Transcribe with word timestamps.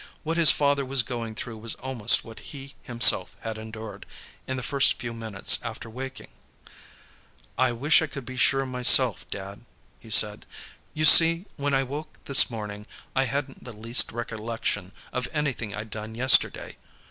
What 0.23 0.35
his 0.37 0.49
father 0.49 0.83
was 0.83 1.03
going 1.03 1.35
through 1.35 1.59
was 1.59 1.75
almost 1.75 2.23
what 2.25 2.39
he, 2.39 2.73
himself, 2.81 3.37
had 3.41 3.59
endured, 3.59 4.07
in 4.47 4.57
the 4.57 4.63
first 4.63 4.95
few 4.95 5.13
minutes 5.13 5.59
after 5.61 5.91
waking. 5.91 6.29
"I 7.55 7.71
wish 7.73 8.01
I 8.01 8.07
could 8.07 8.25
be 8.25 8.35
sure, 8.35 8.65
myself, 8.65 9.29
Dad," 9.29 9.63
he 9.99 10.09
said. 10.09 10.47
"You 10.95 11.05
see, 11.05 11.45
when 11.55 11.75
I 11.75 11.83
woke, 11.83 12.17
this 12.25 12.49
morning, 12.49 12.87
I 13.15 13.25
hadn't 13.25 13.63
the 13.63 13.73
least 13.73 14.11
recollection 14.11 14.91
of 15.13 15.27
anything 15.33 15.75
I'd 15.75 15.91
done 15.91 16.15
yesterday. 16.15 16.77